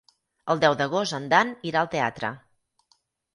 El 0.53 0.61
deu 0.63 0.77
d'agost 0.79 1.15
en 1.17 1.27
Dan 1.33 1.51
irà 1.73 1.85
al 1.85 1.91
teatre. 1.97 2.33